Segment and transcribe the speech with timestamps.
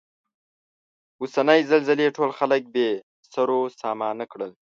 [1.21, 2.87] اوسنۍ زلزلې ټول خلک بې
[3.31, 4.51] سرو سامانه کړل.